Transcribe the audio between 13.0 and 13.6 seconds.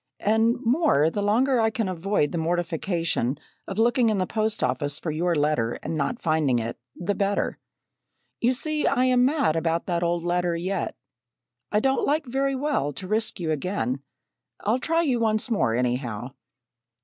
risk you